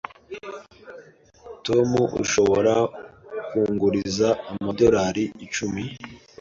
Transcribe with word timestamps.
Tom, 1.65 1.89
ushobora 2.23 2.73
kunguriza 3.47 4.27
amadorari 4.51 5.23
icumi? 5.45 5.83